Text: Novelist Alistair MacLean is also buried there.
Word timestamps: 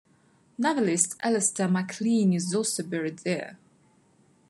Novelist 0.57 1.15
Alistair 1.21 1.67
MacLean 1.67 2.33
is 2.33 2.55
also 2.55 2.81
buried 2.81 3.19
there. 3.19 3.59